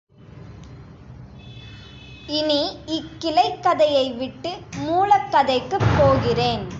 [2.27, 2.61] இனி
[2.85, 4.51] இக் கிளைக் கதையை விட்டு
[4.77, 6.63] மூலக் கதைக்குப் போகிறேன்.